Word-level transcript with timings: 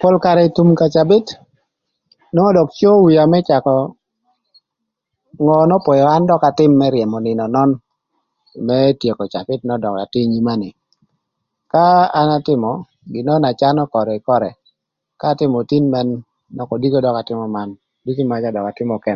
Pol 0.00 0.14
karë 0.24 0.42
thum 0.56 0.68
ka 0.80 0.86
cabït 0.94 1.26
nwongo 2.32 2.52
dök 2.56 2.70
coo 2.78 2.98
wia 3.06 3.24
më 3.32 3.38
cakö 3.48 3.76
ngö 5.44 5.56
n'öpwöyö 5.68 6.06
an 6.14 6.22
dök 6.28 6.42
atïm 6.50 6.72
më 6.80 6.86
ryëmö 6.94 7.16
nïnö 7.26 7.44
nön 7.54 7.70
më 8.66 8.78
tyeko 9.00 9.24
cabït 9.34 9.60
nön 9.64 9.82
dök 9.84 9.94
na 9.96 10.04
tye 10.12 10.20
inyima 10.26 10.52
ni. 10.62 10.68
Ka 11.72 11.84
an 12.20 12.28
atïmö 12.38 12.70
gin 13.12 13.24
nön 13.28 13.40
na 13.44 13.50
calo 13.60 13.82
körë 13.92 14.12
kï 14.16 14.24
körë 14.28 14.50
ka 15.20 15.26
atïmö 15.32 15.56
tin 15.70 15.84
man 15.92 16.08
nök 16.56 16.68
kodiko 16.70 16.98
dök 17.04 17.16
atïmö 17.20 17.44
man 17.56 17.68
diki 18.04 18.24
maca 18.30 18.54
dök 18.54 18.66
atïmö 18.70 18.92
nökënë. 18.96 19.12